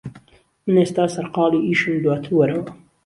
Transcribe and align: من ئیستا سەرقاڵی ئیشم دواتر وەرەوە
من 0.71 0.75
ئیستا 0.81 1.03
سەرقاڵی 1.15 1.59
ئیشم 1.67 1.95
دواتر 2.03 2.31
وەرەوە 2.37 2.63